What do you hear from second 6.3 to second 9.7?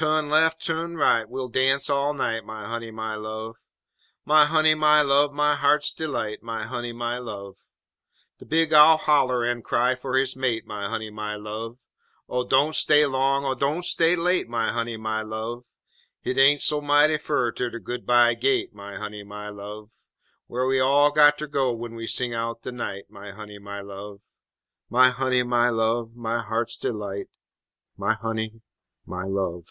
My honey, my love! De big Owl holler en